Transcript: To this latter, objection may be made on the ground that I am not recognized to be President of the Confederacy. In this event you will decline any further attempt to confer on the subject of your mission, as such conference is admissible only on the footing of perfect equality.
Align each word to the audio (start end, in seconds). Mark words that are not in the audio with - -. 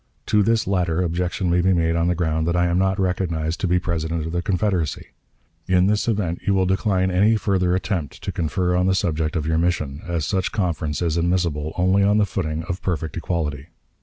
To 0.25 0.41
this 0.41 0.65
latter, 0.65 1.03
objection 1.03 1.47
may 1.51 1.61
be 1.61 1.73
made 1.73 1.95
on 1.95 2.07
the 2.07 2.15
ground 2.15 2.47
that 2.47 2.55
I 2.55 2.65
am 2.65 2.79
not 2.79 2.99
recognized 2.99 3.59
to 3.59 3.67
be 3.67 3.77
President 3.77 4.25
of 4.25 4.31
the 4.31 4.41
Confederacy. 4.41 5.09
In 5.67 5.85
this 5.85 6.07
event 6.07 6.41
you 6.43 6.55
will 6.55 6.65
decline 6.65 7.11
any 7.11 7.35
further 7.35 7.75
attempt 7.75 8.19
to 8.23 8.31
confer 8.31 8.75
on 8.75 8.87
the 8.87 8.95
subject 8.95 9.35
of 9.35 9.45
your 9.45 9.59
mission, 9.59 10.01
as 10.07 10.25
such 10.25 10.51
conference 10.51 11.03
is 11.03 11.17
admissible 11.17 11.73
only 11.77 12.01
on 12.01 12.17
the 12.17 12.25
footing 12.25 12.63
of 12.63 12.81
perfect 12.81 13.15
equality. 13.15 13.67